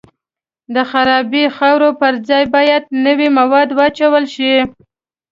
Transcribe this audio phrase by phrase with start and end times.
[0.73, 4.53] د خرابې خاورې پر ځای باید نوي مواد واچول شي